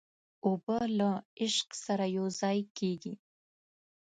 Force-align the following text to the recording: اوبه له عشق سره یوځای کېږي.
اوبه 0.45 0.79
له 0.97 1.09
عشق 1.41 1.69
سره 1.85 2.05
یوځای 2.17 2.59
کېږي. 2.77 3.13